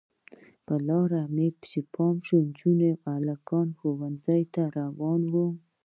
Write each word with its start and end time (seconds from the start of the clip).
پر 0.65 0.79
لاره 0.89 1.21
مې 1.35 1.47
پام 1.93 2.15
شو 2.25 2.25
چې 2.27 2.35
نجونې 2.47 2.91
او 3.05 3.09
هلکان 3.17 3.67
ښوونځیو 3.77 4.49
ته 4.53 4.63
روان 4.77 5.21
وو. 5.33 5.47